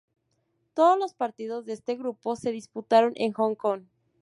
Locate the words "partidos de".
1.13-1.73